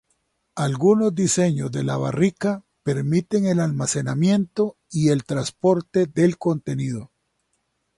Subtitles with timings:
[0.55, 7.11] Algunos diseños de la barrica permiten el almacenamiento y el transporte del contenido.